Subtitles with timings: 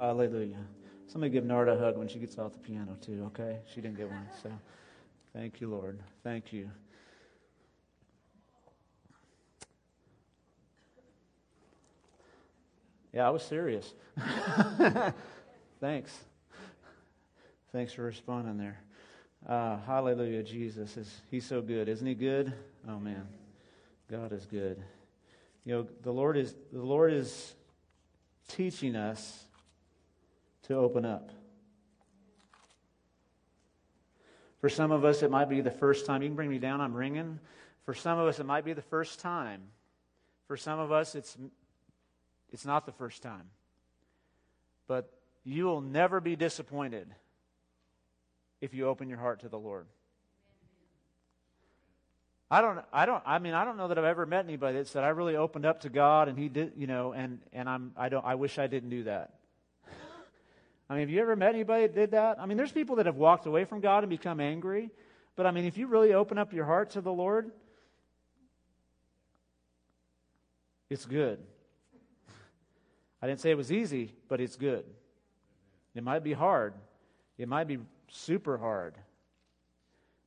[0.00, 0.56] Hallelujah.
[1.08, 3.58] Somebody give Narda a hug when she gets off the piano, too, okay?
[3.66, 4.50] She didn't get one, so
[5.34, 6.00] thank you, Lord.
[6.24, 6.70] Thank you.
[13.12, 13.92] Yeah, I was serious.
[15.80, 16.16] Thanks.
[17.72, 18.80] Thanks for responding there.
[19.46, 22.54] Uh, hallelujah, Jesus is He's so good, isn't He good?
[22.88, 23.26] Oh man,
[24.10, 24.82] God is good.
[25.64, 27.54] You know, the Lord is the Lord is
[28.48, 29.44] teaching us
[30.64, 31.30] to open up.
[34.60, 36.22] For some of us, it might be the first time.
[36.22, 36.80] You can bring me down.
[36.80, 37.38] I'm ringing.
[37.84, 39.62] For some of us, it might be the first time.
[40.46, 41.36] For some of us, it's
[42.52, 43.48] it's not the first time.
[44.86, 45.10] But
[45.44, 47.08] you will never be disappointed
[48.60, 49.86] if you open your heart to the Lord.
[52.50, 54.88] I don't, I don't, I mean, I don't know that I've ever met anybody that
[54.88, 57.92] said I really opened up to God and He did, you know, and, and I'm,
[57.96, 59.34] I don't, I wish I didn't do that.
[60.90, 62.40] I mean, have you ever met anybody that did that?
[62.40, 64.90] I mean, there's people that have walked away from God and become angry,
[65.36, 67.52] but I mean, if you really open up your heart to the Lord,
[70.90, 71.38] it's good.
[73.22, 74.84] I didn't say it was easy, but it's good.
[75.94, 76.74] It might be hard.
[77.38, 78.96] It might be super hard,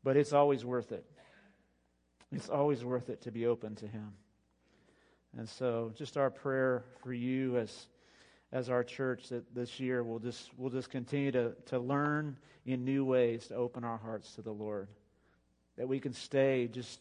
[0.02, 1.05] but it's always worth it.
[2.31, 4.14] It's always worth it to be open to Him.
[5.38, 7.88] And so, just our prayer for you as
[8.54, 12.86] as our church that this year we'll just we'll just continue to, to learn in
[12.86, 14.88] new ways to open our hearts to the Lord.
[15.76, 17.00] That we can stay just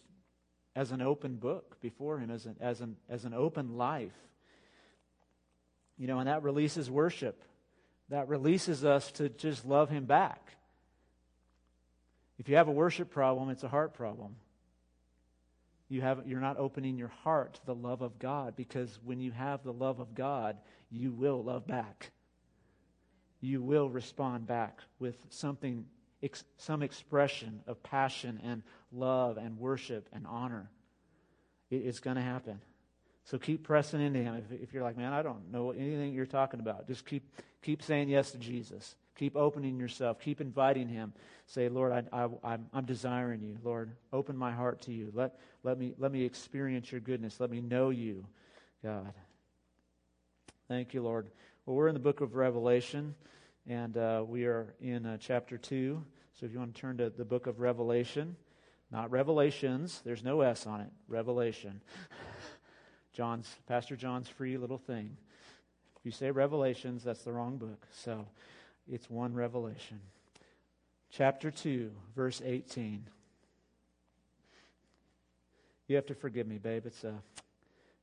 [0.74, 4.16] as an open book before Him, as an as an as an open life.
[5.98, 7.44] You know, and that releases worship.
[8.08, 10.56] That releases us to just love Him back.
[12.38, 14.36] If you have a worship problem, it's a heart problem.
[15.92, 19.30] You have, you're not opening your heart to the love of God because when you
[19.30, 20.56] have the love of God,
[20.90, 22.12] you will love back.
[23.42, 25.84] You will respond back with something,
[26.22, 30.70] ex, some expression of passion and love and worship and honor.
[31.68, 32.62] It, it's going to happen.
[33.24, 34.36] So keep pressing into Him.
[34.36, 37.82] If, if, you're like, man, I don't know anything you're talking about, just keep, keep
[37.82, 38.94] saying yes to Jesus.
[39.16, 40.20] Keep opening yourself.
[40.20, 41.12] Keep inviting Him.
[41.46, 42.28] Say, Lord, I,
[42.72, 43.58] I'm desiring you.
[43.62, 45.10] Lord, open my heart to you.
[45.14, 47.38] Let, let, me, let me experience your goodness.
[47.38, 48.24] Let me know you,
[48.82, 49.12] God.
[50.68, 51.28] Thank you, Lord.
[51.66, 53.14] Well, we're in the book of Revelation,
[53.68, 56.02] and uh, we are in uh, chapter 2.
[56.32, 58.34] So if you want to turn to the book of Revelation,
[58.90, 61.82] not Revelations, there's no S on it, Revelation.
[63.12, 65.16] John's, Pastor John's free little thing.
[65.98, 67.86] If you say Revelations, that's the wrong book.
[67.92, 68.26] So
[68.90, 70.00] it's one revelation.
[71.10, 73.06] Chapter 2, verse 18.
[75.88, 76.86] You have to forgive me, babe.
[76.86, 77.12] It's uh,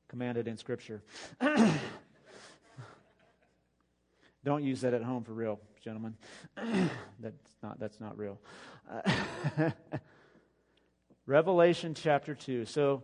[0.08, 1.02] commanded in Scripture.
[4.44, 6.14] Don't use that at home for real, gentlemen.
[7.20, 8.38] that's not that's not real.
[11.26, 12.64] Revelation chapter 2.
[12.64, 13.02] So,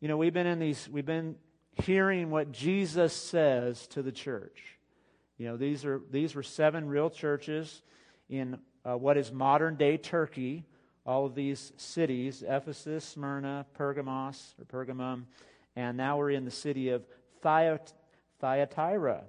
[0.00, 1.36] you know, we've been in these we've been
[1.82, 4.78] hearing what Jesus says to the church.
[5.42, 7.82] You know, these, are, these were seven real churches
[8.28, 10.64] in uh, what is modern day Turkey.
[11.04, 15.24] All of these cities Ephesus, Smyrna, Pergamos, or Pergamum,
[15.74, 17.02] and now we're in the city of
[17.40, 19.24] Thyatira.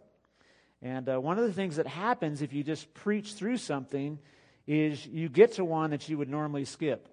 [0.83, 4.19] And uh, one of the things that happens if you just preach through something
[4.67, 7.09] is you get to one that you would normally skip.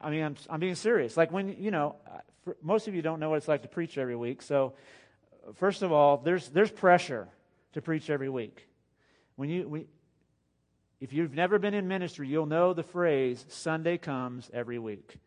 [0.00, 1.18] I mean, I'm, I'm being serious.
[1.18, 1.96] Like when, you know,
[2.62, 4.40] most of you don't know what it's like to preach every week.
[4.40, 4.72] So
[5.54, 7.28] first of all, there's, there's pressure
[7.72, 8.66] to preach every week.
[9.36, 9.86] When you, we,
[11.00, 15.18] if you've never been in ministry, you'll know the phrase, Sunday comes every week.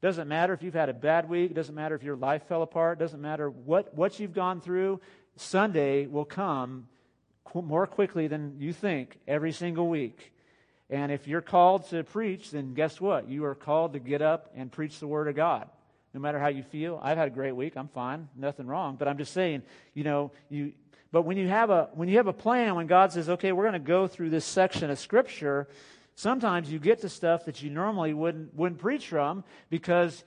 [0.00, 2.98] Doesn't matter if you've had a bad week, doesn't matter if your life fell apart,
[2.98, 5.00] doesn't matter what, what you've gone through,
[5.36, 6.88] Sunday will come
[7.44, 10.32] qu- more quickly than you think every single week.
[10.88, 13.28] And if you're called to preach, then guess what?
[13.28, 15.68] You are called to get up and preach the Word of God
[16.16, 16.98] no matter how you feel.
[17.02, 17.76] I've had a great week.
[17.76, 18.30] I'm fine.
[18.34, 18.96] Nothing wrong.
[18.96, 19.60] But I'm just saying,
[19.92, 20.72] you know, you
[21.12, 23.64] but when you have a when you have a plan, when God says, "Okay, we're
[23.64, 25.68] going to go through this section of scripture,"
[26.14, 30.24] sometimes you get to stuff that you normally wouldn't wouldn't preach from because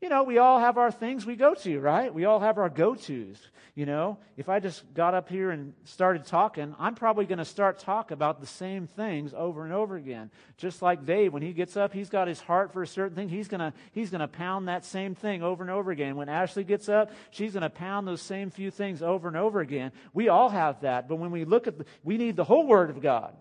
[0.00, 2.12] you know, we all have our things we go to, right?
[2.12, 3.38] We all have our go tos.
[3.74, 7.44] You know, if I just got up here and started talking, I'm probably going to
[7.44, 10.30] start talk about the same things over and over again.
[10.56, 13.28] Just like Dave, when he gets up, he's got his heart for a certain thing.
[13.28, 16.16] He's going to he's going to pound that same thing over and over again.
[16.16, 19.60] When Ashley gets up, she's going to pound those same few things over and over
[19.60, 19.92] again.
[20.12, 22.90] We all have that, but when we look at, the, we need the whole Word
[22.90, 23.36] of God.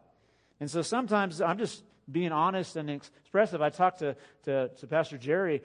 [0.60, 3.62] And so sometimes I'm just being honest and expressive.
[3.62, 5.62] I talked to, to, to Pastor Jerry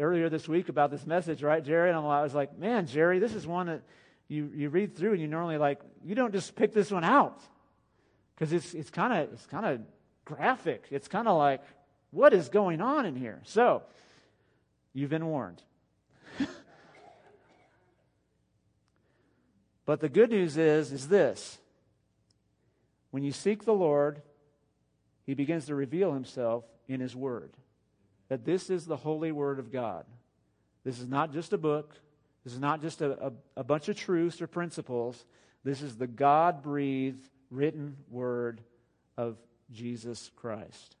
[0.00, 1.90] earlier this week about this message, right, Jerry?
[1.90, 3.82] And I was like, man, Jerry, this is one that,
[4.30, 7.40] you, you read through and you normally like, you don't just pick this one out.
[8.34, 9.80] Because it's, it's kind of it's kind of
[10.24, 10.84] graphic.
[10.90, 11.62] It's kind of like,
[12.12, 13.40] what is going on in here?
[13.44, 13.82] So,
[14.94, 15.60] you've been warned.
[19.84, 21.58] but the good news is, is this.
[23.10, 24.22] When you seek the Lord,
[25.26, 27.50] He begins to reveal Himself in His Word.
[28.30, 30.06] That this is the holy Word of God.
[30.84, 31.94] This is not just a book.
[32.44, 35.26] This is not just a, a, a bunch of truths or principles.
[35.62, 38.62] This is the God breathed, written Word
[39.18, 39.36] of
[39.72, 40.96] Jesus Christ.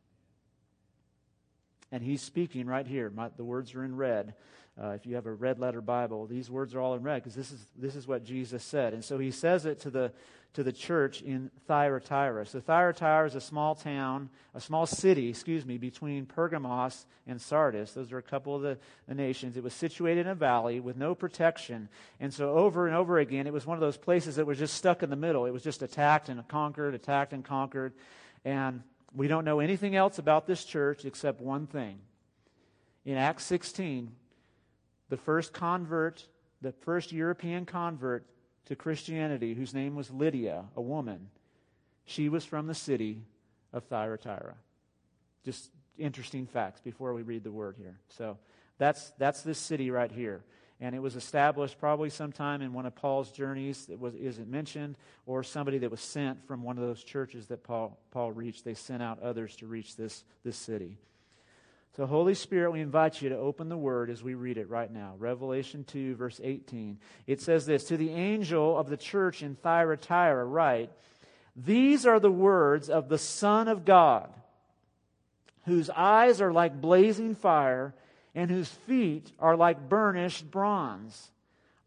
[1.92, 3.10] And he's speaking right here.
[3.10, 4.34] My, the words are in red.
[4.80, 7.34] Uh, if you have a red letter Bible, these words are all in red because
[7.34, 8.92] this is, this is what Jesus said.
[8.92, 10.12] And so he says it to the,
[10.52, 12.44] to the church in Thyatira.
[12.44, 17.92] So Thyatira is a small town, a small city, excuse me, between Pergamos and Sardis.
[17.92, 18.76] Those are a couple of the,
[19.06, 19.56] the nations.
[19.56, 21.88] It was situated in a valley with no protection.
[22.18, 24.74] And so over and over again, it was one of those places that was just
[24.74, 25.46] stuck in the middle.
[25.46, 27.92] It was just attacked and conquered, attacked and conquered.
[28.44, 28.82] And
[29.14, 31.98] we don't know anything else about this church except one thing.
[33.04, 34.10] In Acts 16,
[35.10, 36.26] the first convert,
[36.60, 38.26] the first European convert
[38.66, 41.28] to Christianity, whose name was Lydia, a woman,
[42.04, 43.22] she was from the city
[43.72, 44.54] of Thyatira.
[45.44, 47.98] Just interesting facts before we read the word here.
[48.08, 48.38] So
[48.78, 50.42] that's, that's this city right here
[50.80, 54.96] and it was established probably sometime in one of Paul's journeys that was isn't mentioned,
[55.26, 58.64] or somebody that was sent from one of those churches that Paul Paul reached.
[58.64, 60.96] They sent out others to reach this this city.
[61.96, 64.90] So, Holy Spirit, we invite you to open the word as we read it right
[64.90, 65.14] now.
[65.18, 66.98] Revelation 2, verse 18.
[67.26, 70.92] It says this To the angel of the church in Thyatira, write,
[71.56, 74.32] These are the words of the Son of God,
[75.66, 77.92] whose eyes are like blazing fire
[78.36, 81.30] and whose feet are like burnished bronze.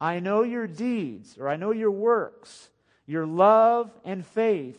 [0.02, 2.70] I know your deeds, or I know your works,
[3.06, 4.78] your love and faith,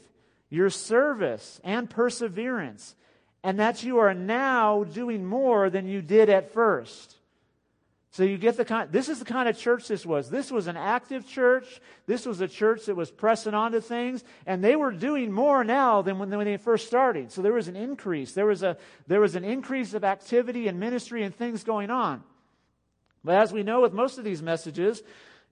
[0.51, 2.95] your service and perseverance,
[3.45, 7.17] and that you are now doing more than you did at first.
[8.11, 10.31] So you get the kind, this is the kind of church this was.
[10.31, 11.81] This was an active church.
[12.07, 15.63] This was a church that was pressing on to things, and they were doing more
[15.63, 17.33] now than when, when they first started.
[17.33, 18.33] So there was an increase.
[18.33, 22.23] There was a, there was an increase of activity and ministry and things going on.
[23.25, 25.03] But as we know with most of these messages,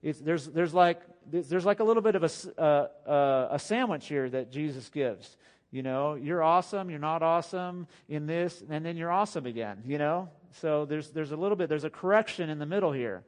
[0.01, 4.29] there's, there's, like, there's like a little bit of a, uh, uh, a sandwich here
[4.29, 5.37] that Jesus gives.
[5.73, 9.97] You know, you're awesome, you're not awesome in this, and then you're awesome again, you
[9.97, 10.29] know?
[10.61, 13.23] So there's, there's a little bit, there's a correction in the middle here.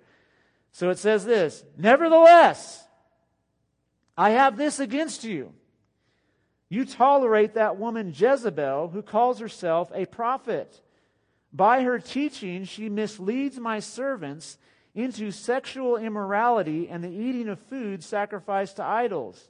[0.72, 2.86] So it says this Nevertheless,
[4.16, 5.54] I have this against you.
[6.70, 10.82] You tolerate that woman Jezebel, who calls herself a prophet.
[11.52, 14.60] By her teaching, she misleads my servants
[14.94, 19.50] into sexual immorality and the eating of food sacrificed to idols.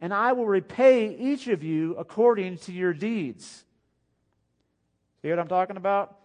[0.00, 3.64] and I will repay each of you according to your deeds.
[5.22, 6.16] See what I'm talking about?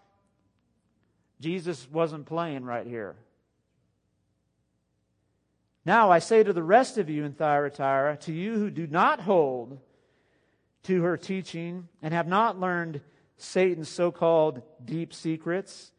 [1.41, 3.15] Jesus wasn't playing right here.
[5.85, 9.19] Now I say to the rest of you in Thyatira, to you who do not
[9.19, 9.79] hold
[10.83, 13.01] to her teaching and have not learned
[13.37, 15.91] Satan's so called deep secrets,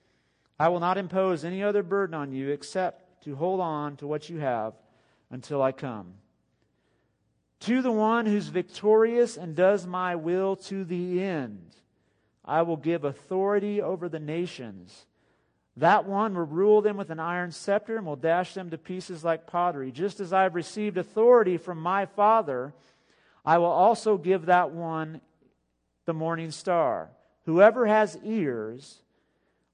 [0.58, 4.30] I will not impose any other burden on you except to hold on to what
[4.30, 4.72] you have
[5.30, 6.14] until I come.
[7.60, 11.74] To the one who's victorious and does my will to the end,
[12.44, 15.06] I will give authority over the nations
[15.76, 19.22] that one will rule them with an iron scepter and will dash them to pieces
[19.22, 19.92] like pottery.
[19.92, 22.72] Just as I have received authority from my Father,
[23.44, 25.20] I will also give that one
[26.06, 27.10] the morning star.
[27.44, 29.02] Whoever has ears,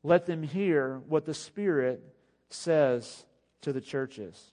[0.02, 2.02] let them hear what the Spirit
[2.50, 3.24] says
[3.60, 4.52] to the churches.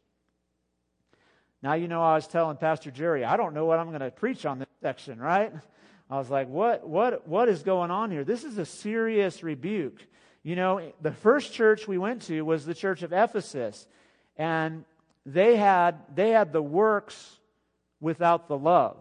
[1.62, 4.12] Now, you know, I was telling Pastor Jerry, I don't know what I'm going to
[4.12, 5.52] preach on this section, right?
[6.10, 8.24] I was like, what, what, what is going on here?
[8.24, 10.02] This is a serious rebuke.
[10.42, 13.88] You know, the first church we went to was the church of Ephesus,
[14.38, 14.86] and
[15.26, 17.38] they had, they had the works
[18.00, 18.98] without the love.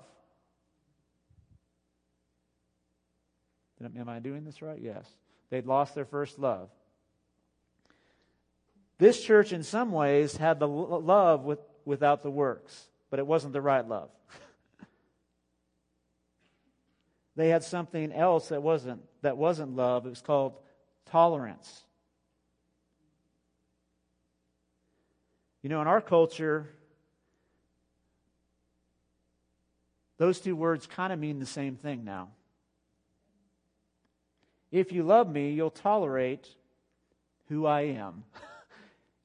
[3.83, 4.81] Am I doing this right?
[4.81, 5.09] Yes.
[5.51, 6.69] They'd lost their first love.
[8.99, 13.53] This church, in some ways, had the love with, without the works, but it wasn't
[13.53, 14.11] the right love.
[17.37, 20.05] they had something else that wasn't, that wasn't love.
[20.05, 20.53] It was called
[21.07, 21.83] tolerance.
[25.63, 26.69] You know, in our culture,
[30.19, 32.29] those two words kind of mean the same thing now.
[34.71, 36.47] If you love me, you'll tolerate
[37.49, 38.25] who I am.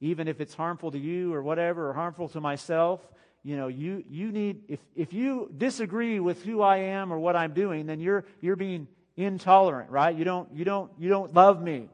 [0.00, 3.00] Even if it's harmful to you or whatever, or harmful to myself,
[3.42, 7.36] you know, you, you need, if, if you disagree with who I am or what
[7.36, 10.16] I'm doing, then you're, you're being intolerant, right?
[10.16, 11.88] You don't, you don't, you don't love me.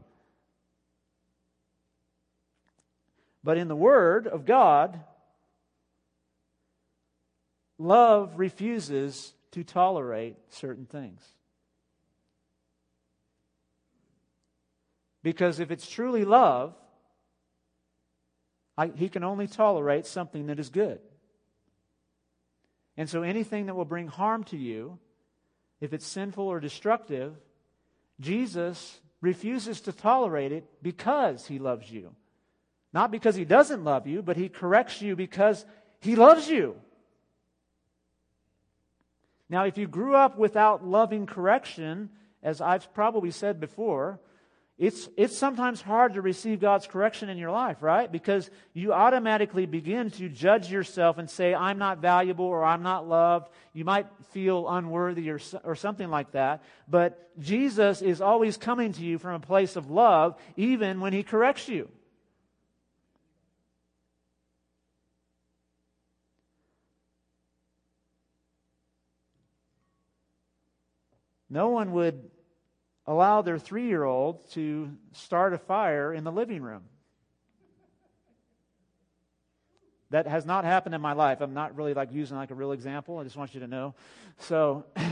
[3.43, 5.01] But in the Word of God,
[7.79, 11.21] love refuses to tolerate certain things.
[15.23, 16.75] Because if it's truly love,
[18.81, 21.01] I, he can only tolerate something that is good.
[22.97, 24.99] And so anything that will bring harm to you,
[25.83, 27.35] if it's sinful or destructive,
[28.21, 32.15] Jesus refuses to tolerate it because he loves you.
[32.91, 35.67] Not because he doesn't love you, but he corrects you because
[36.01, 36.75] he loves you.
[39.51, 42.09] Now, if you grew up without loving correction,
[42.43, 44.21] as I've probably said before,
[44.81, 48.11] it's, it's sometimes hard to receive God's correction in your life, right?
[48.11, 53.07] Because you automatically begin to judge yourself and say, I'm not valuable or I'm not
[53.07, 53.51] loved.
[53.75, 56.65] You might feel unworthy or, or something like that.
[56.89, 61.25] But Jesus is always coming to you from a place of love, even when he
[61.25, 61.87] corrects you.
[71.51, 72.31] No one would
[73.07, 76.83] allow their three year old to start a fire in the living room.
[80.11, 81.41] That has not happened in my life.
[81.41, 83.19] I'm not really like using like a real example.
[83.19, 83.95] I just want you to know.
[84.39, 85.07] So, would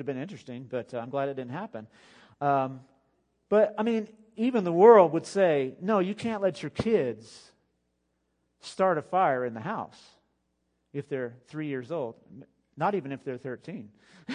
[0.00, 1.86] have been interesting, but uh, I'm glad it didn't happen.
[2.40, 2.80] Um,
[3.48, 7.52] but I mean, even the world would say, no, you can't let your kids
[8.60, 10.00] start a fire in the house
[10.92, 12.16] if they're three years old,
[12.76, 13.90] not even if they're 13.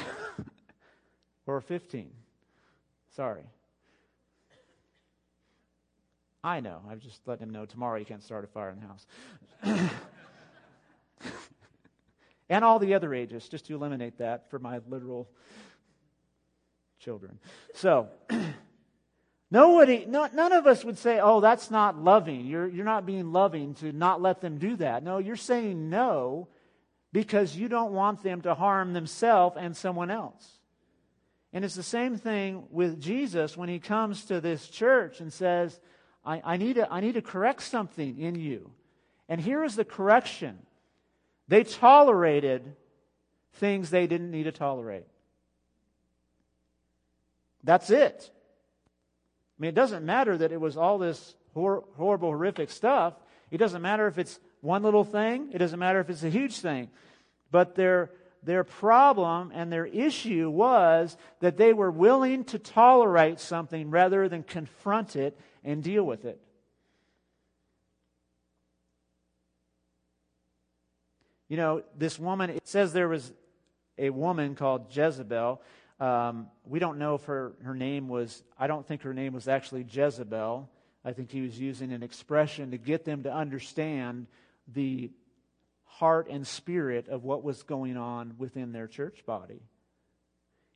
[1.55, 2.11] or 15.
[3.15, 3.43] Sorry.
[6.43, 6.81] I know.
[6.89, 9.91] I've just let him know tomorrow you can't start a fire in the house.
[12.49, 15.29] and all the other ages, just to eliminate that for my literal
[16.99, 17.39] children.
[17.73, 18.07] So,
[19.51, 22.45] nobody, no, none of us would say, oh, that's not loving.
[22.45, 25.03] You're, you're not being loving to not let them do that.
[25.03, 26.47] No, you're saying no
[27.11, 30.58] because you don't want them to harm themselves and someone else.
[31.51, 35.79] And it's the same thing with Jesus when he comes to this church and says,
[36.23, 38.71] I, I, need, to, I need to correct something in you.
[39.27, 40.59] And here is the correction
[41.47, 42.75] they tolerated
[43.53, 45.07] things they didn't need to tolerate.
[47.63, 48.29] That's it.
[49.57, 53.15] I mean, it doesn't matter that it was all this hor- horrible, horrific stuff.
[53.49, 56.59] It doesn't matter if it's one little thing, it doesn't matter if it's a huge
[56.59, 56.89] thing.
[57.49, 58.11] But there
[58.43, 64.43] their problem and their issue was that they were willing to tolerate something rather than
[64.43, 66.39] confront it and deal with it.
[71.49, 73.33] You know, this woman, it says there was
[73.97, 75.61] a woman called Jezebel.
[75.99, 79.47] Um, we don't know if her, her name was, I don't think her name was
[79.47, 80.69] actually Jezebel.
[81.03, 84.27] I think he was using an expression to get them to understand
[84.67, 85.09] the
[85.89, 89.61] heart and spirit of what was going on within their church body.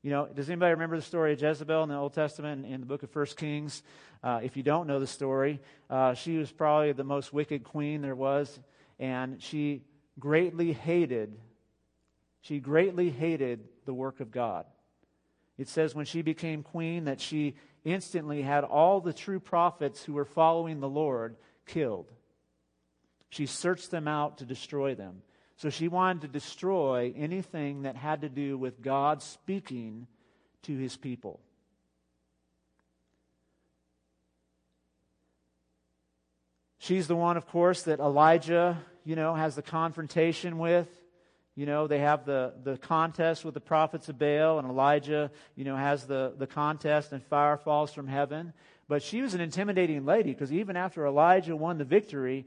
[0.02, 2.86] You know, does anybody remember the story of Jezebel in the Old Testament in the
[2.86, 3.84] book of First Kings?
[4.22, 8.02] Uh, if you don't know the story, uh, she was probably the most wicked queen
[8.02, 8.60] there was,
[9.00, 9.84] and she
[10.20, 11.38] greatly hated,
[12.42, 14.66] she greatly hated the work of God.
[15.58, 17.56] It says when she became queen that she
[17.86, 22.12] instantly had all the true prophets who were following the Lord killed.
[23.34, 25.24] She searched them out to destroy them.
[25.56, 30.06] So she wanted to destroy anything that had to do with God speaking
[30.64, 31.40] to his people.
[36.78, 40.88] She's the one, of course, that Elijah, you know, has the confrontation with.
[41.56, 45.64] You know, they have the, the contest with the prophets of Baal, and Elijah, you
[45.64, 48.54] know, has the, the contest, and fire falls from heaven.
[48.88, 52.46] But she was an intimidating lady because even after Elijah won the victory,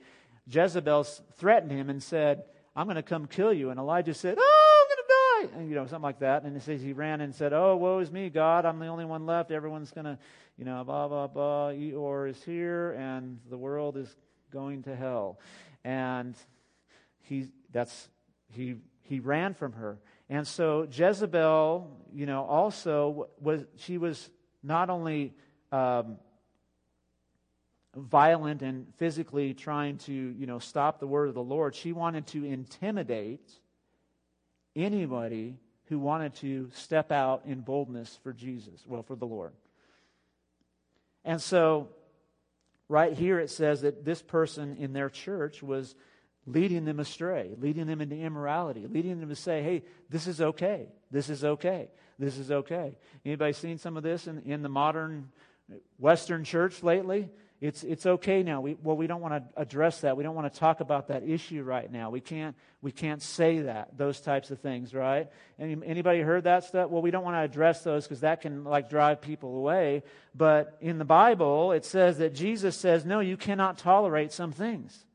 [0.48, 1.04] Jezebel
[1.36, 3.70] threatened him and said, I'm going to come kill you.
[3.70, 5.58] And Elijah said, Oh, I'm going to die.
[5.58, 6.44] And, you know, something like that.
[6.44, 8.64] And it says he ran and said, Oh, woe is me, God.
[8.64, 9.50] I'm the only one left.
[9.50, 10.18] Everyone's going to,
[10.58, 11.70] you know, blah, blah, blah.
[11.70, 14.14] Eeyore is here and the world is
[14.52, 15.40] going to hell.
[15.84, 16.34] And
[17.22, 18.08] he, that's,
[18.48, 19.98] he, he ran from her.
[20.28, 24.28] And so Jezebel, you know, also was she was
[24.62, 25.34] not only
[25.70, 26.18] um,
[27.96, 32.26] violent and physically trying to, you know, stop the word of the Lord, she wanted
[32.28, 33.50] to intimidate
[34.74, 39.52] anybody who wanted to step out in boldness for Jesus, well, for the Lord.
[41.24, 41.88] And so,
[42.88, 45.94] right here it says that this person in their church was
[46.46, 50.88] leading them astray, leading them into immorality, leading them to say, hey, this is okay.
[51.10, 51.88] This is okay.
[52.18, 52.96] This is okay.
[53.24, 55.28] Anybody seen some of this in, in the modern
[55.98, 57.28] Western church lately?
[57.58, 58.60] It's, it's okay now.
[58.60, 60.16] We, well, we don't want to address that.
[60.16, 62.10] We don't want to talk about that issue right now.
[62.10, 65.30] We can't, we can't say that, those types of things, right?
[65.58, 66.90] Any, anybody heard that stuff?
[66.90, 70.02] Well, we don't want to address those because that can like drive people away.
[70.34, 75.06] But in the Bible, it says that Jesus says, no, you cannot tolerate some things.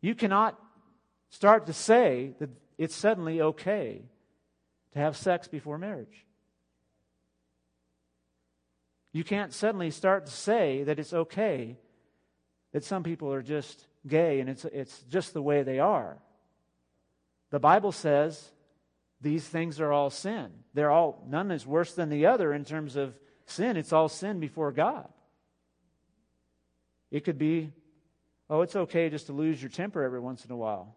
[0.00, 0.58] You cannot
[1.28, 2.48] start to say that
[2.78, 4.02] it's suddenly okay
[4.92, 6.25] to have sex before marriage.
[9.16, 11.78] You can't suddenly start to say that it's okay
[12.72, 16.18] that some people are just gay and it's, it's just the way they are.
[17.48, 18.50] The Bible says
[19.22, 20.50] these things are all sin.
[20.74, 23.78] They're all, none is worse than the other in terms of sin.
[23.78, 25.08] It's all sin before God.
[27.10, 27.72] It could be,
[28.50, 30.94] oh, it's okay just to lose your temper every once in a while.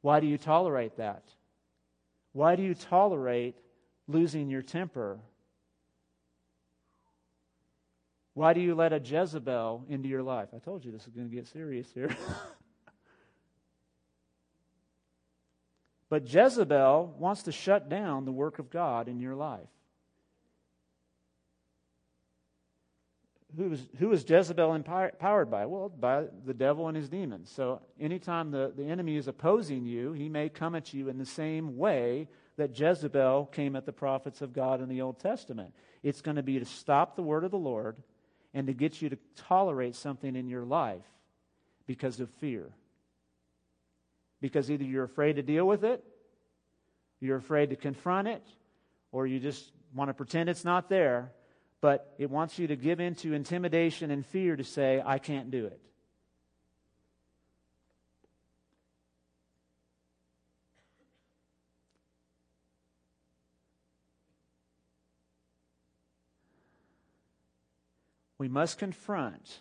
[0.00, 1.22] Why do you tolerate that?
[2.32, 3.54] Why do you tolerate
[4.08, 5.20] losing your temper?
[8.34, 10.48] Why do you let a Jezebel into your life?
[10.54, 12.08] I told you this is going to get serious here.
[16.08, 19.68] but Jezebel wants to shut down the work of God in your life.
[23.56, 25.66] Who is, who is Jezebel empowered by?
[25.66, 27.50] Well, by the devil and his demons.
[27.50, 31.26] So anytime the, the enemy is opposing you, he may come at you in the
[31.26, 35.72] same way that Jezebel came at the prophets of God in the Old Testament.
[36.02, 37.96] It's going to be to stop the word of the Lord
[38.52, 41.04] and to get you to tolerate something in your life
[41.86, 42.68] because of fear.
[44.40, 46.04] Because either you're afraid to deal with it,
[47.20, 48.42] you're afraid to confront it,
[49.12, 51.32] or you just want to pretend it's not there,
[51.80, 55.50] but it wants you to give in to intimidation and fear to say, I can't
[55.50, 55.80] do it.
[68.48, 69.60] We must confront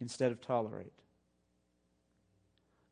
[0.00, 0.92] instead of tolerate.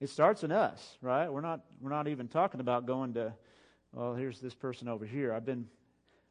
[0.01, 1.33] It starts in us, right?
[1.33, 3.33] We're not, we're not even talking about going to,
[3.93, 5.33] well, here's this person over here.
[5.33, 5.69] I've been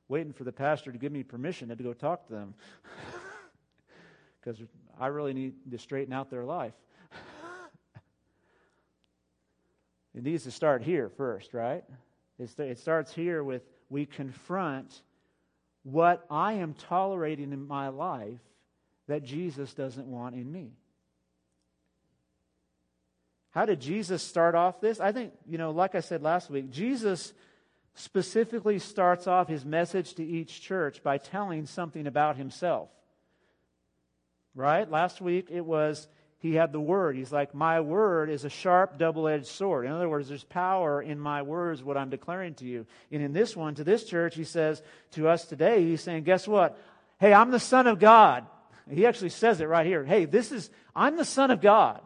[0.10, 2.54] waiting for the pastor to give me permission to go talk to them
[4.41, 4.62] because
[4.99, 6.73] I really need to straighten out their life.
[10.13, 11.86] it needs to start here first, right?
[12.38, 15.02] It starts here with we confront
[15.84, 18.39] what I am tolerating in my life
[19.08, 20.72] that Jesus doesn't want in me.
[23.52, 25.00] How did Jesus start off this?
[25.00, 27.34] I think, you know, like I said last week, Jesus
[27.93, 32.89] specifically starts off his message to each church by telling something about himself.
[34.56, 34.89] Right?
[34.89, 36.08] Last week it was
[36.43, 37.15] he had the word.
[37.15, 39.86] He's like, My word is a sharp, double edged sword.
[39.86, 42.86] In other words, there's power in my words, what I'm declaring to you.
[43.13, 46.45] And in this one, to this church, he says to us today, he's saying, Guess
[46.45, 46.77] what?
[47.17, 48.45] Hey, I'm the Son of God.
[48.91, 50.03] He actually says it right here.
[50.03, 52.01] Hey, this is, I'm the Son of God.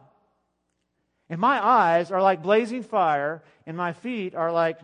[1.32, 4.78] And my eyes are like blazing fire, and my feet are like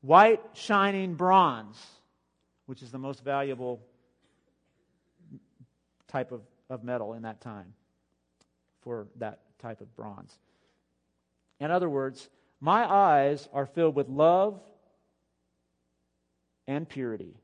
[0.00, 1.80] white, shining bronze,
[2.66, 3.86] which is the most valuable
[6.08, 7.72] type of, of metal in that time
[8.84, 10.38] for that type of bronze.
[11.58, 12.28] In other words,
[12.60, 14.60] my eyes are filled with love
[16.66, 17.34] and purity.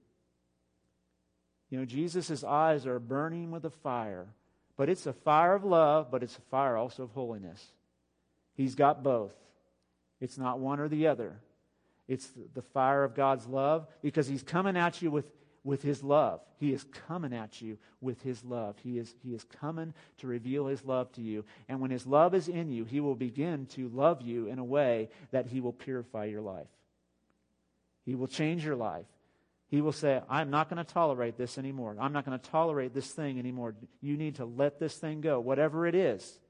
[1.70, 4.26] You know, Jesus' eyes are burning with a fire,
[4.76, 7.64] but it's a fire of love, but it's a fire also of holiness.
[8.54, 9.32] He's got both.
[10.20, 11.40] It's not one or the other.
[12.08, 15.26] It's the fire of God's love because He's coming at you with
[15.64, 16.40] with his love.
[16.58, 18.76] He is coming at you with his love.
[18.82, 21.44] He is, he is coming to reveal his love to you.
[21.68, 24.64] And when his love is in you, he will begin to love you in a
[24.64, 26.68] way that he will purify your life.
[28.04, 29.06] He will change your life.
[29.68, 31.96] He will say, I'm not going to tolerate this anymore.
[32.00, 33.74] I'm not going to tolerate this thing anymore.
[34.00, 36.40] You need to let this thing go, whatever it is.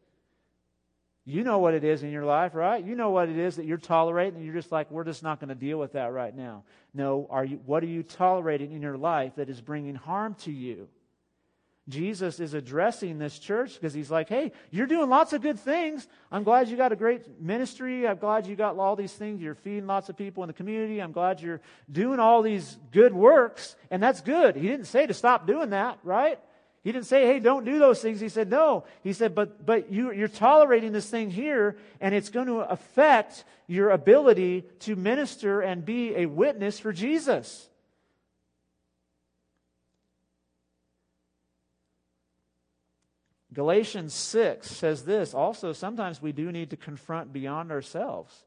[1.30, 2.84] You know what it is in your life, right?
[2.84, 5.38] You know what it is that you're tolerating, and you're just like, we're just not
[5.38, 6.64] going to deal with that right now.
[6.92, 10.50] No, are you, what are you tolerating in your life that is bringing harm to
[10.50, 10.88] you?
[11.88, 16.06] Jesus is addressing this church because he's like, hey, you're doing lots of good things.
[16.30, 18.06] I'm glad you got a great ministry.
[18.06, 19.40] I'm glad you got all these things.
[19.40, 21.00] You're feeding lots of people in the community.
[21.00, 23.76] I'm glad you're doing all these good works.
[23.90, 24.56] And that's good.
[24.56, 26.38] He didn't say to stop doing that, right?
[26.82, 28.20] He didn't say, hey, don't do those things.
[28.20, 28.84] He said, no.
[29.02, 33.44] He said, but, but you, you're tolerating this thing here, and it's going to affect
[33.66, 37.68] your ability to minister and be a witness for Jesus.
[43.52, 48.44] Galatians 6 says this also, sometimes we do need to confront beyond ourselves.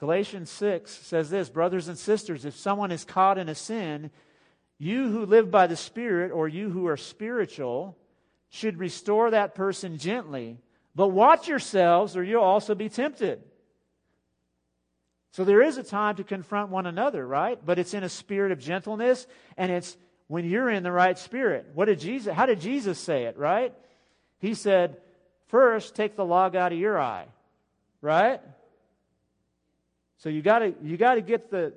[0.00, 4.10] Galatians 6 says this Brothers and sisters, if someone is caught in a sin,
[4.78, 7.96] you who live by the Spirit, or you who are spiritual,
[8.50, 10.58] should restore that person gently.
[10.94, 13.42] But watch yourselves, or you'll also be tempted.
[15.30, 17.58] So there is a time to confront one another, right?
[17.64, 21.70] But it's in a spirit of gentleness, and it's when you're in the right spirit.
[21.74, 23.72] What did Jesus, how did Jesus say it, right?
[24.38, 24.98] He said,
[25.46, 27.26] first take the log out of your eye,
[28.02, 28.40] right?
[30.18, 31.72] So you gotta, you gotta get the,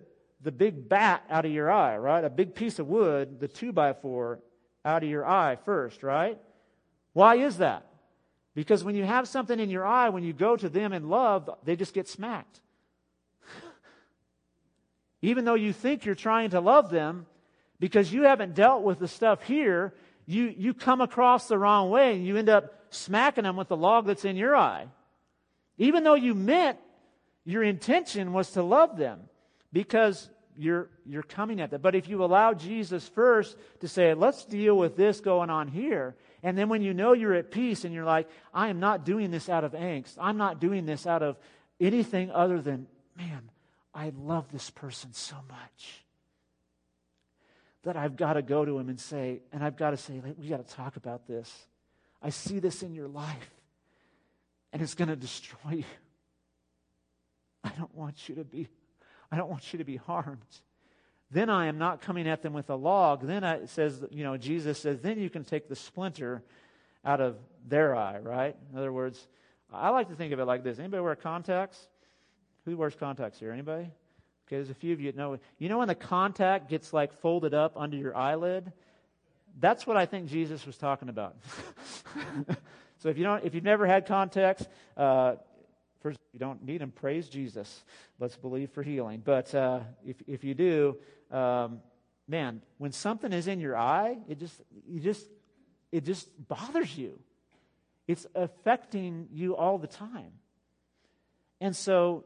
[0.46, 2.24] the big bat out of your eye, right?
[2.24, 4.40] A big piece of wood, the two by four,
[4.86, 6.38] out of your eye first, right?
[7.14, 7.88] Why is that?
[8.54, 11.50] Because when you have something in your eye, when you go to them in love,
[11.64, 12.62] they just get smacked.
[15.24, 17.26] Even though you think you're trying to love them,
[17.80, 19.96] because you haven't dealt with the stuff here,
[20.28, 23.76] you, you come across the wrong way and you end up smacking them with the
[23.76, 24.88] log that's in your eye.
[25.80, 26.78] Even though you meant
[27.46, 29.22] your intention was to love them
[29.74, 31.82] because you're, you're coming at that.
[31.82, 36.16] But if you allow Jesus first to say, let's deal with this going on here,
[36.44, 39.32] and then when you know you're at peace and you're like, I am not doing
[39.32, 41.38] this out of angst, I'm not doing this out of
[41.80, 42.88] anything other than,
[43.18, 43.50] man,
[43.94, 46.04] I love this person so much
[47.84, 50.48] that I've got to go to him and say, and I've got to say, we
[50.48, 51.52] got to talk about this.
[52.22, 53.52] I see this in your life,
[54.74, 55.84] and it's going to destroy you.
[57.64, 58.68] I don't want you to be,
[59.36, 60.40] I don't want you to be harmed.
[61.30, 63.28] Then I am not coming at them with a log.
[63.28, 66.42] Then I, says, you know, Jesus says, then you can take the splinter
[67.04, 67.36] out of
[67.68, 68.56] their eye, right?
[68.72, 69.28] In other words,
[69.74, 70.80] I like to think of it like this.
[70.80, 71.90] Anybody wear contacts?
[72.64, 73.52] Who wears contacts here?
[73.52, 73.84] Anybody?
[74.48, 75.38] Okay, there's a few of you that know.
[75.58, 78.72] You know when the contact gets like folded up under your eyelid?
[79.60, 81.36] That's what I think Jesus was talking about.
[83.00, 85.36] so if you don't, if you've never had contacts, uh,
[86.06, 86.92] first you don't need them.
[86.92, 87.84] Praise Jesus.
[88.20, 89.24] Let's believe for healing.
[89.26, 90.98] But uh, if if you do,
[91.32, 91.80] um,
[92.28, 95.26] man, when something is in your eye, it just you just
[95.92, 97.18] it just bothers you.
[98.08, 100.34] It's affecting you all the time.
[101.60, 102.26] And so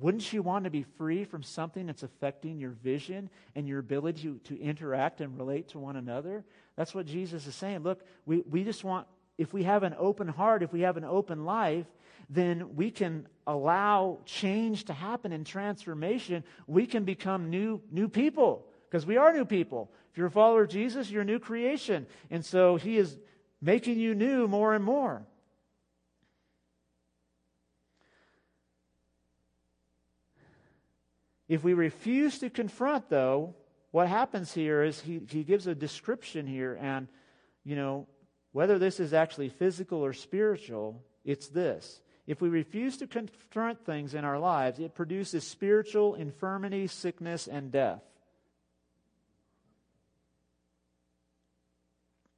[0.00, 4.22] wouldn't you want to be free from something that's affecting your vision and your ability
[4.22, 6.44] to, to interact and relate to one another?
[6.74, 7.84] That's what Jesus is saying.
[7.84, 9.06] Look, we, we just want,
[9.38, 11.86] if we have an open heart, if we have an open life,
[12.28, 16.44] then we can allow change to happen and transformation.
[16.66, 19.90] We can become new, new people because we are new people.
[20.10, 22.06] If you're a follower of Jesus, you're a new creation.
[22.30, 23.18] And so he is
[23.60, 25.22] making you new more and more.
[31.48, 33.54] If we refuse to confront, though,
[33.90, 37.08] what happens here is he, he gives a description here, and,
[37.62, 38.06] you know,
[38.52, 42.00] whether this is actually physical or spiritual, it's this.
[42.26, 47.72] If we refuse to confront things in our lives, it produces spiritual infirmity, sickness, and
[47.72, 48.02] death.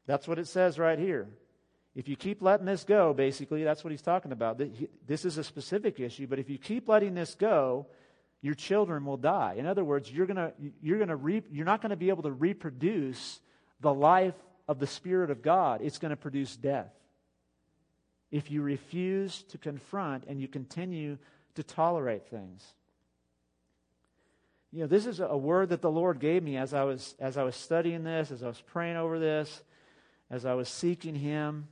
[0.06, 1.28] That's what it says right here.
[1.94, 4.60] If you keep letting this go, basically, that's what he's talking about.
[5.06, 7.86] This is a specific issue, but if you keep letting this go,
[8.42, 9.54] your children will die.
[9.56, 12.32] In other words, you're gonna you're gonna re, you're not going to be able to
[12.32, 13.40] reproduce
[13.80, 14.34] the life
[14.68, 15.80] of the Spirit of God.
[15.82, 16.92] It's going to produce death.
[18.30, 21.18] If you refuse to confront and you continue
[21.54, 22.64] to tolerate things.
[24.72, 27.36] You know, this is a word that the Lord gave me as I was as
[27.36, 29.62] I was studying this, as I was praying over this,
[30.30, 31.68] as I was seeking Him.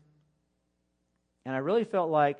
[1.44, 2.38] And I really felt like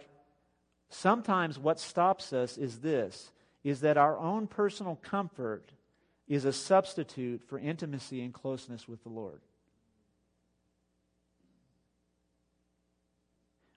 [0.89, 3.33] sometimes what stops us is this
[3.65, 5.71] is that our own personal comfort
[6.29, 9.41] is a substitute for intimacy and closeness with the Lord.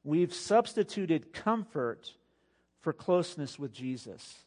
[0.05, 2.13] We've substituted comfort
[2.81, 4.45] for closeness with Jesus.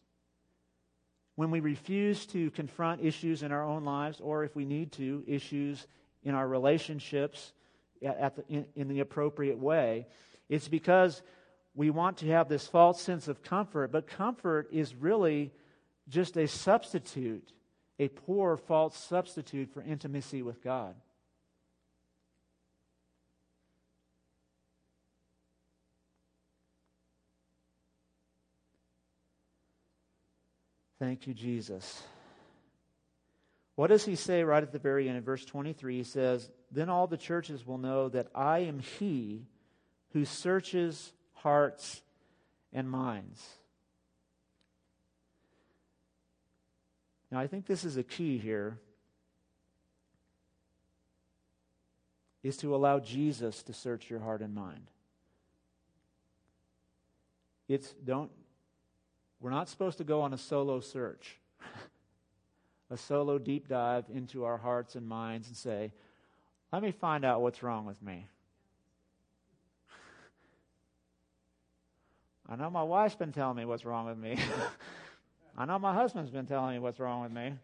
[1.34, 5.24] When we refuse to confront issues in our own lives, or if we need to,
[5.26, 5.84] issues
[6.22, 7.52] in our relationships
[8.00, 10.06] at the, in, in the appropriate way,
[10.48, 11.22] it's because
[11.74, 15.52] we want to have this false sense of comfort, but comfort is really
[16.08, 17.52] just a substitute,
[17.98, 20.94] a poor, false substitute for intimacy with God.
[30.98, 32.02] Thank you, Jesus.
[33.76, 35.16] What does he say right at the very end?
[35.16, 39.46] In verse 23, he says, Then all the churches will know that I am he
[40.12, 42.02] who searches hearts
[42.72, 43.46] and minds.
[47.30, 48.80] Now, I think this is a key here
[52.42, 54.90] is to allow Jesus to search your heart and mind.
[57.68, 58.30] It's don't
[59.40, 61.36] we're not supposed to go on a solo search.
[62.90, 65.92] a solo deep dive into our hearts and minds and say,
[66.72, 68.26] "Let me find out what's wrong with me."
[72.48, 74.38] I know my wife's been telling me what's wrong with me.
[75.56, 77.54] I know my husband's been telling me what's wrong with me.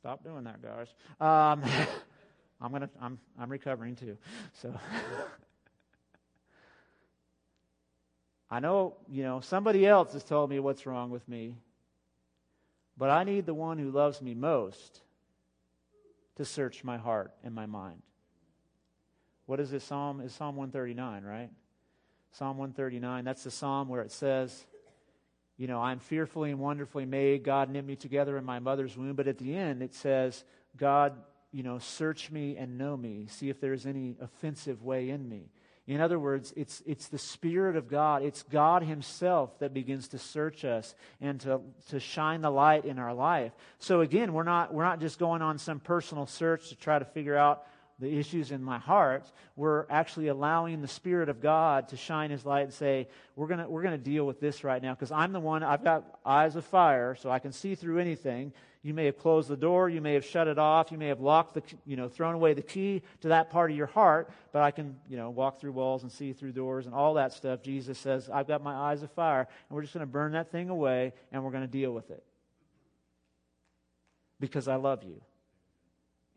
[0.00, 0.88] Stop doing that, guys.
[1.20, 1.62] Um,
[2.60, 2.90] I'm gonna.
[3.00, 3.18] I'm.
[3.38, 4.16] I'm recovering too.
[4.52, 4.74] So.
[8.50, 11.56] I know, you know, somebody else has told me what's wrong with me,
[12.96, 15.00] but I need the one who loves me most
[16.36, 18.02] to search my heart and my mind.
[19.46, 20.20] What is this psalm?
[20.20, 21.50] Is Psalm 139, right?
[22.32, 24.66] Psalm 139, that's the psalm where it says,
[25.56, 27.44] you know, I'm fearfully and wonderfully made.
[27.44, 29.14] God knit me together in my mother's womb.
[29.14, 30.44] But at the end, it says,
[30.76, 31.14] God,
[31.50, 33.26] you know, search me and know me.
[33.30, 35.48] See if there's any offensive way in me.
[35.86, 38.22] In other words, it's, it's the Spirit of God.
[38.22, 42.98] It's God Himself that begins to search us and to, to shine the light in
[42.98, 43.52] our life.
[43.78, 47.04] So again, we're not, we're not just going on some personal search to try to
[47.04, 47.66] figure out
[47.98, 52.44] the issues in my heart, we're actually allowing the Spirit of God to shine His
[52.44, 55.40] light and say, we're going we're gonna deal with this right now because I'm the
[55.40, 58.52] one, I've got eyes of fire, so I can see through anything.
[58.86, 61.18] You may have closed the door, you may have shut it off, you may have
[61.18, 64.62] locked the, you know, thrown away the key to that part of your heart, but
[64.62, 67.64] I can, you know, walk through walls and see through doors and all that stuff.
[67.64, 70.52] Jesus says, I've got my eyes of fire, and we're just going to burn that
[70.52, 72.22] thing away and we're going to deal with it.
[74.38, 75.20] Because I love you.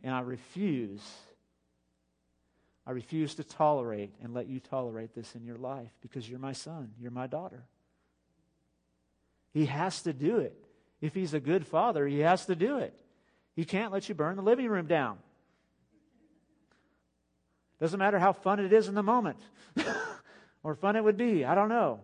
[0.04, 1.04] And I refuse
[2.88, 6.54] I refuse to tolerate and let you tolerate this in your life because you're my
[6.54, 7.66] son, you're my daughter.
[9.54, 10.69] He has to do it.
[11.02, 12.94] If he's a good father, he has to do it.
[13.56, 15.18] He can't let you burn the living room down.
[17.80, 19.38] Doesn't matter how fun it is in the moment
[20.64, 21.46] or fun it would be.
[21.46, 22.02] I don't know.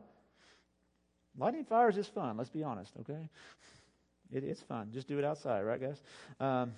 [1.38, 3.30] Lighting fires is fun, let's be honest, okay?
[4.32, 4.90] It, it's fun.
[4.94, 6.02] Just do it outside, right, guys?
[6.40, 6.74] Um,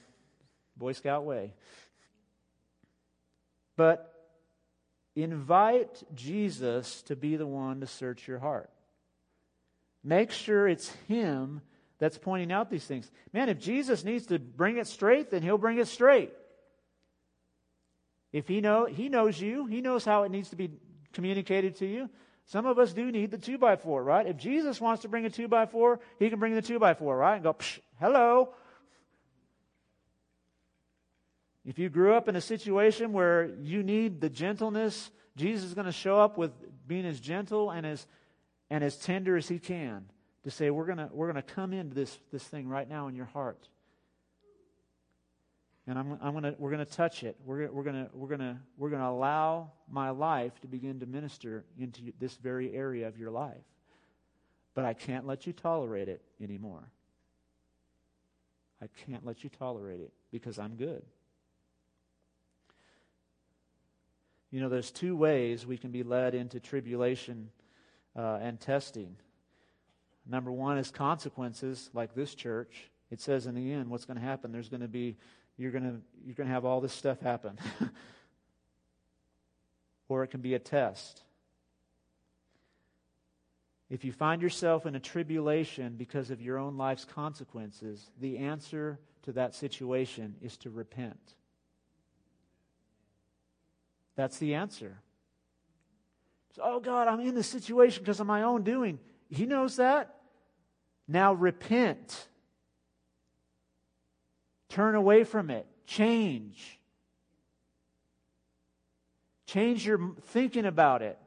[0.76, 1.54] Boy Scout way.
[3.76, 4.14] But
[5.16, 8.70] invite Jesus to be the one to search your heart.
[10.04, 11.62] Make sure it's Him
[12.00, 13.10] that's pointing out these things.
[13.34, 16.32] Man, if Jesus needs to bring it straight, then He'll bring it straight.
[18.32, 20.72] If He know He knows you, He knows how it needs to be
[21.14, 22.10] communicated to you.
[22.46, 24.26] Some of us do need the two by four, right?
[24.26, 26.94] If Jesus wants to bring a two by four, He can bring the two by
[26.94, 27.36] four, right?
[27.36, 27.56] And go,
[28.00, 28.54] hello.
[31.66, 35.86] If you grew up in a situation where you need the gentleness, Jesus is going
[35.86, 36.52] to show up with
[36.88, 38.06] being as gentle and as
[38.70, 40.06] and as tender as he can
[40.48, 43.26] to say we're going we're to come into this this thing right now in your
[43.26, 43.68] heart.
[45.86, 47.36] And I'm, I'm gonna, we're going to touch it.
[47.44, 52.14] We're, we're going we're gonna, we're gonna allow my life to begin to minister into
[52.18, 53.66] this very area of your life.
[54.74, 56.88] But I can't let you tolerate it anymore.
[58.82, 61.04] I can't let you tolerate it because I'm good.
[64.52, 67.50] You know, there's two ways we can be led into tribulation
[68.16, 69.18] uh, and testing.
[70.30, 72.90] Number one is consequences, like this church.
[73.10, 74.52] It says in the end, what's going to happen?
[74.52, 75.16] There's going to be,
[75.58, 77.58] you're going to, you're going to have all this stuff happen.
[80.10, 81.24] or it can be a test.
[83.90, 89.00] If you find yourself in a tribulation because of your own life's consequences, the answer
[89.24, 91.36] to that situation is to repent.
[94.18, 95.00] That's the answer.
[96.56, 99.00] So, oh God, I'm in this situation because of my own doing.
[99.30, 100.17] He knows that.
[101.08, 102.28] Now repent.
[104.70, 105.66] Turn away from it.
[105.86, 106.80] Change.
[109.46, 111.18] Change your thinking about it.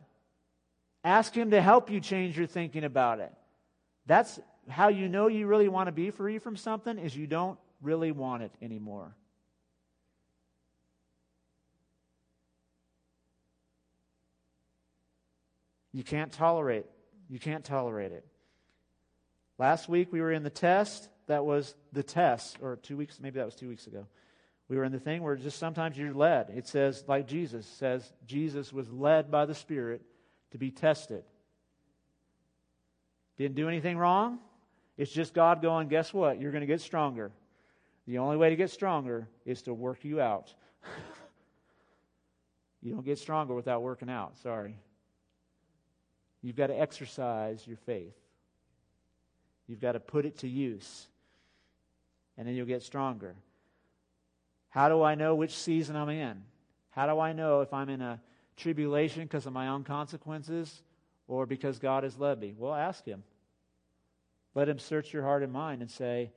[1.02, 3.32] Ask Him to help you change your thinking about it.
[4.06, 4.38] That's
[4.68, 8.12] how you know you really want to be free from something is you don't really
[8.12, 9.14] want it anymore.
[15.92, 16.86] You can't tolerate.
[17.28, 18.24] You can't tolerate it.
[19.60, 21.10] Last week we were in the test.
[21.26, 24.06] That was the test, or two weeks, maybe that was two weeks ago.
[24.70, 26.48] We were in the thing where just sometimes you're led.
[26.56, 30.00] It says, like Jesus says, Jesus was led by the Spirit
[30.52, 31.24] to be tested.
[33.36, 34.38] Didn't do anything wrong.
[34.96, 36.40] It's just God going, guess what?
[36.40, 37.30] You're going to get stronger.
[38.06, 40.54] The only way to get stronger is to work you out.
[42.80, 44.38] you don't get stronger without working out.
[44.38, 44.78] Sorry.
[46.40, 48.14] You've got to exercise your faith.
[49.70, 51.06] You've got to put it to use.
[52.37, 53.37] And then you'll get stronger.
[54.68, 56.42] How do I know which season I'm in?
[56.90, 58.20] How do I know if I'm in a
[58.56, 60.83] tribulation because of my own consequences
[61.28, 62.52] or because God has led me?
[62.59, 63.22] Well, ask Him.
[64.56, 66.33] Let Him search your heart and mind and say,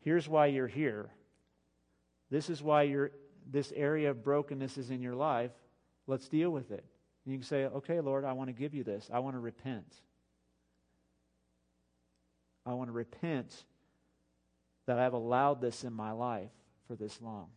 [0.00, 1.08] here's why you're here.
[2.30, 3.12] This is why you're,
[3.50, 5.52] this area of brokenness is in your life.
[6.06, 6.84] Let's deal with it.
[7.24, 9.08] And you can say, okay, Lord, I want to give you this.
[9.10, 9.86] I want to repent.
[12.68, 13.64] I want to repent
[14.86, 16.50] that I've allowed this in my life
[16.86, 17.48] for this long.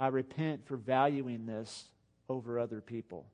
[0.00, 1.84] I repent for valuing this
[2.28, 3.26] over other people.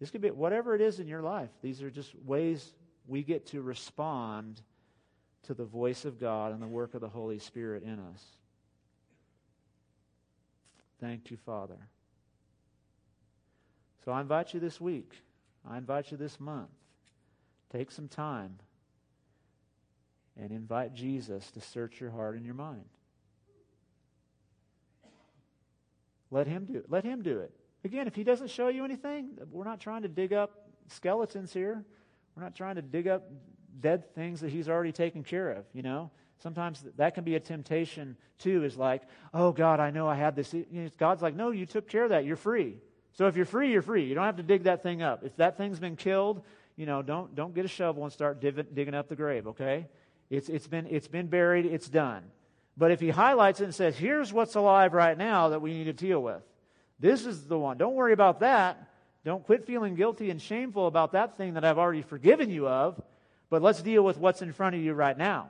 [0.00, 1.50] This could be whatever it is in your life.
[1.62, 2.74] These are just ways
[3.06, 4.62] we get to respond
[5.44, 8.24] to the voice of God and the work of the Holy Spirit in us.
[11.00, 11.88] Thank you, Father.
[14.04, 15.12] So I invite you this week,
[15.68, 16.70] I invite you this month,
[17.70, 18.58] take some time
[20.40, 22.84] and invite Jesus to search your heart and your mind.
[26.30, 26.86] Let him do it.
[26.88, 27.52] Let him do it.
[27.84, 31.84] Again, if he doesn't show you anything, we're not trying to dig up skeletons here.
[32.34, 33.30] We're not trying to dig up
[33.80, 36.10] dead things that he's already taken care of, you know?
[36.42, 40.34] Sometimes that can be a temptation too, is like, oh God, I know I had
[40.34, 40.54] this.
[40.98, 42.24] God's like, no, you took care of that.
[42.24, 42.78] You're free.
[43.12, 44.04] So if you're free, you're free.
[44.04, 45.24] You don't have to dig that thing up.
[45.24, 46.42] If that thing's been killed,
[46.76, 49.86] you know, don't, don't get a shovel and start digging up the grave, okay?
[50.30, 52.22] It's, it's, been, it's been buried, it's done.
[52.76, 55.84] But if he highlights it and says, here's what's alive right now that we need
[55.84, 56.42] to deal with,
[56.98, 57.78] this is the one.
[57.78, 58.90] Don't worry about that.
[59.24, 63.00] Don't quit feeling guilty and shameful about that thing that I've already forgiven you of,
[63.48, 65.48] but let's deal with what's in front of you right now.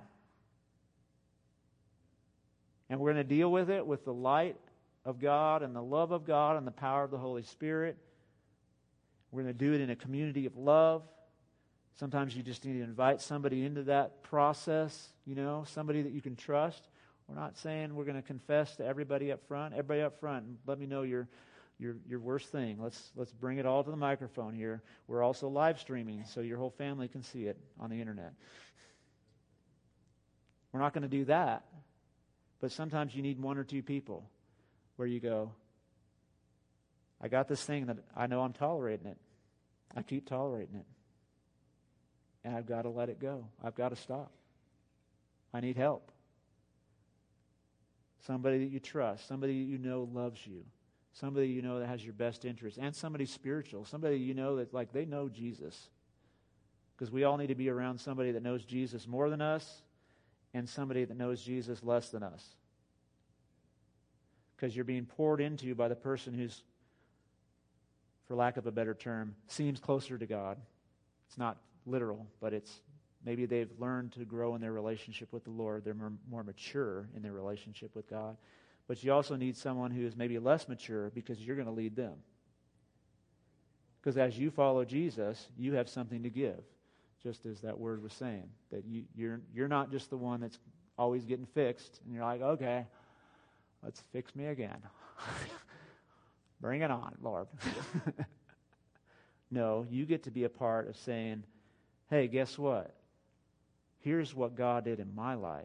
[2.88, 4.56] And we're going to deal with it with the light
[5.04, 7.96] of God and the love of God and the power of the Holy Spirit.
[9.32, 11.02] We're going to do it in a community of love.
[11.96, 16.20] Sometimes you just need to invite somebody into that process, you know, somebody that you
[16.20, 16.88] can trust.
[17.28, 19.74] We're not saying we're going to confess to everybody up front.
[19.74, 21.28] Everybody up front, let me know your
[21.78, 22.78] your your worst thing.
[22.80, 24.82] Let's let's bring it all to the microphone here.
[25.06, 28.34] We're also live streaming, so your whole family can see it on the internet.
[30.72, 31.64] We're not going to do that,
[32.60, 34.28] but sometimes you need one or two people
[34.96, 35.52] where you go.
[37.20, 39.16] I got this thing that I know I'm tolerating it.
[39.96, 40.86] I keep tolerating it.
[42.44, 43.46] And I've got to let it go.
[43.62, 44.30] I've got to stop.
[45.52, 46.10] I need help
[48.26, 50.64] somebody that you trust, somebody that you know loves you,
[51.12, 54.72] somebody you know that has your best interest, and somebody spiritual, somebody you know that
[54.72, 55.88] like they know Jesus.
[56.96, 59.82] Because we all need to be around somebody that knows Jesus more than us
[60.54, 62.54] and somebody that knows Jesus less than us.
[64.54, 66.62] Because you're being poured into by the person who's,
[68.28, 70.56] for lack of a better term, seems closer to God.
[71.26, 72.80] It's not literal, but it's
[73.24, 75.84] Maybe they've learned to grow in their relationship with the Lord.
[75.84, 78.36] They're more, mature in their relationship with God.
[78.86, 81.96] But you also need someone who is maybe less mature because you're going to lead
[81.96, 82.14] them.
[84.00, 86.60] Because as you follow Jesus, you have something to give,
[87.22, 88.50] just as that word was saying.
[88.70, 90.58] That you, you're, you're not just the one that's
[90.98, 92.86] always getting fixed, and you're like, okay,
[93.82, 94.76] let's fix me again.
[96.60, 97.46] Bring it on, Lord.
[99.50, 101.44] no, you get to be a part of saying,
[102.10, 102.94] hey, guess what?
[104.04, 105.64] here's what God did in my life.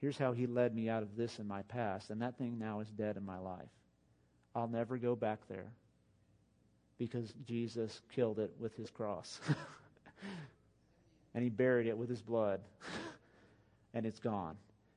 [0.00, 2.80] Here's how He led me out of this in my past, and that thing now
[2.80, 3.68] is dead in my life.
[4.54, 5.70] I'll never go back there
[6.98, 9.40] because Jesus killed it with His cross.
[11.34, 12.60] and He buried it with His blood.
[13.94, 14.56] and it's gone.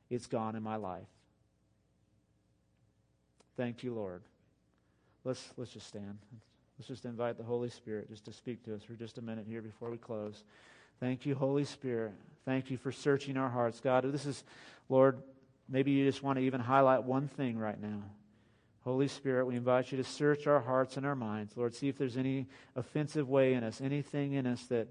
[0.09, 1.07] It's gone in my life.
[3.55, 4.23] Thank you, Lord.
[5.23, 6.17] Let's, let's just stand.
[6.79, 9.45] Let's just invite the Holy Spirit just to speak to us for just a minute
[9.45, 10.45] here before we close.
[11.01, 12.13] Thank you, Holy Spirit.
[12.45, 13.81] Thank you for searching our hearts.
[13.81, 14.45] God, this is,
[14.87, 15.21] Lord,
[15.67, 18.01] maybe you just want to even highlight one thing right now.
[18.85, 21.57] Holy Spirit, we invite you to search our hearts and our minds.
[21.57, 24.87] Lord, see if there's any offensive way in us, anything in us that,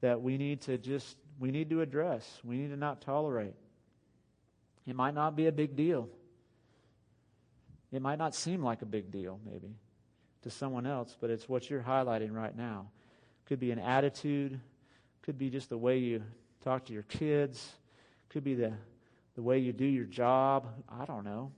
[0.00, 2.38] that we need to just, we need to address.
[2.44, 3.54] We need to not tolerate.
[4.86, 6.08] It might not be a big deal.
[7.90, 9.74] It might not seem like a big deal, maybe,
[10.42, 12.86] to someone else, but it's what you're highlighting right now.
[13.46, 14.60] Could be an attitude,
[15.22, 16.22] could be just the way you
[16.64, 17.72] talk to your kids.
[18.28, 18.72] Could be the,
[19.34, 20.66] the way you do your job.
[20.88, 21.52] I don't know.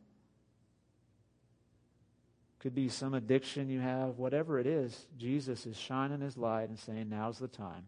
[2.59, 4.19] Could be some addiction you have.
[4.19, 7.87] Whatever it is, Jesus is shining his light and saying, now's the time.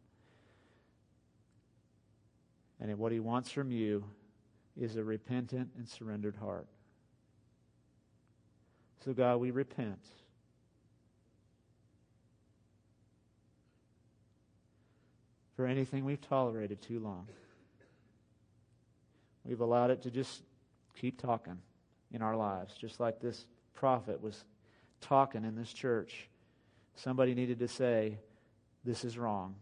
[2.80, 4.05] And what He wants from you
[4.78, 6.66] is a repentant and surrendered heart.
[9.05, 10.05] So, God, we repent.
[15.57, 17.27] For anything we've tolerated too long.
[19.45, 20.43] We've allowed it to just
[21.01, 21.59] keep talking
[22.13, 24.45] in our lives, just like this prophet was
[25.01, 26.29] talking in this church.
[26.95, 28.19] Somebody needed to say,
[28.85, 29.55] This is wrong.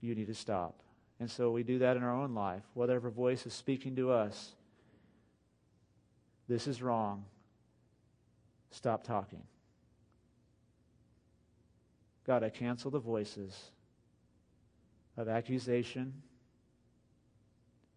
[0.00, 0.80] You need to stop.
[1.20, 2.62] And so we do that in our own life.
[2.74, 4.52] Whatever voice is speaking to us,
[6.48, 7.24] this is wrong.
[8.70, 9.42] Stop talking.
[12.26, 13.70] God, I cancel the voices
[15.16, 16.12] of accusation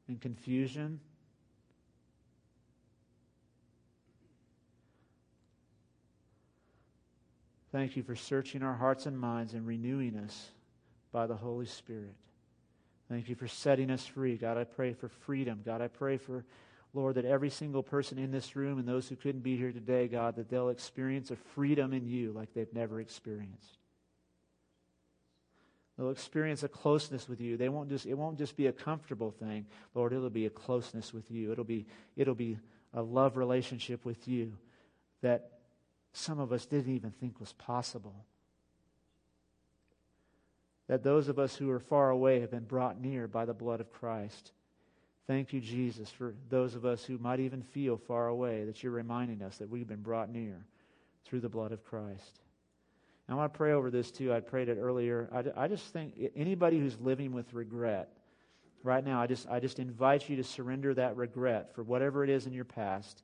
[0.07, 0.99] and confusion.
[7.71, 10.49] Thank you for searching our hearts and minds and renewing us
[11.11, 12.15] by the Holy Spirit.
[13.09, 14.37] Thank you for setting us free.
[14.37, 15.61] God, I pray for freedom.
[15.65, 16.45] God, I pray for,
[16.93, 20.07] Lord, that every single person in this room and those who couldn't be here today,
[20.07, 23.78] God, that they'll experience a freedom in you like they've never experienced.
[25.99, 27.57] They'll experience a closeness with you.
[27.57, 30.13] They won't just, it won't just be a comfortable thing, Lord.
[30.13, 31.51] It'll be a closeness with you.
[31.51, 32.57] It'll be, it'll be
[32.93, 34.53] a love relationship with you
[35.21, 35.59] that
[36.13, 38.15] some of us didn't even think was possible.
[40.87, 43.81] That those of us who are far away have been brought near by the blood
[43.81, 44.53] of Christ.
[45.27, 48.93] Thank you, Jesus, for those of us who might even feel far away, that you're
[48.93, 50.65] reminding us that we've been brought near
[51.25, 52.39] through the blood of Christ.
[53.31, 54.33] I want to pray over this too.
[54.33, 55.29] I prayed it earlier.
[55.31, 58.09] I, I just think anybody who's living with regret
[58.83, 62.29] right now, I just, I just invite you to surrender that regret for whatever it
[62.29, 63.23] is in your past,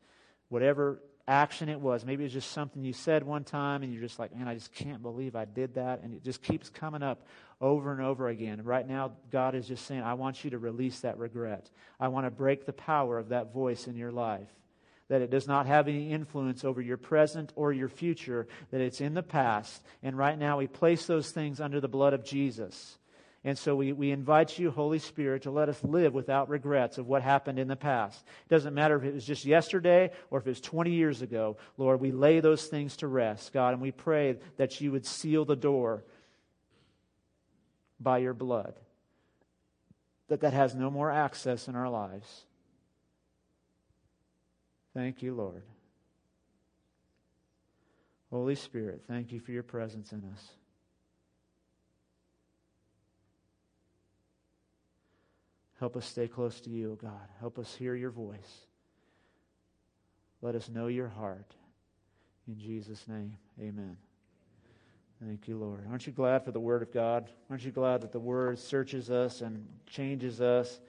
[0.49, 2.05] whatever action it was.
[2.05, 4.73] Maybe it's just something you said one time and you're just like, man, I just
[4.73, 6.03] can't believe I did that.
[6.03, 7.25] And it just keeps coming up
[7.59, 8.63] over and over again.
[8.63, 11.69] Right now, God is just saying, I want you to release that regret.
[11.99, 14.49] I want to break the power of that voice in your life
[15.07, 19.01] that it does not have any influence over your present or your future, that it's
[19.01, 19.83] in the past.
[20.01, 22.97] And right now, we place those things under the blood of Jesus.
[23.43, 27.05] And so we, we invite you, Holy Spirit, to let us live without regrets of
[27.05, 28.25] what happened in the past.
[28.43, 31.57] It doesn't matter if it was just yesterday or if it was 20 years ago.
[31.77, 35.45] Lord, we lay those things to rest, God, and we pray that you would seal
[35.45, 36.03] the door
[37.99, 38.73] by your blood,
[40.27, 42.45] that that has no more access in our lives.
[44.95, 45.63] Thank you, Lord.
[48.31, 50.47] Holy Spirit, thank you for your presence in us.
[55.79, 57.27] Help us stay close to you, God.
[57.41, 58.65] Help us hear your voice.
[60.41, 61.53] Let us know your heart.
[62.47, 63.97] In Jesus' name, amen.
[65.21, 65.85] Thank you, Lord.
[65.89, 67.29] Aren't you glad for the Word of God?
[67.49, 70.79] Aren't you glad that the Word searches us and changes us?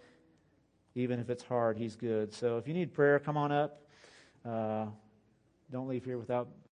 [0.94, 2.32] Even if it's hard, He's good.
[2.32, 3.85] So if you need prayer, come on up.
[4.46, 4.86] Uh,
[5.72, 6.48] don't leave here without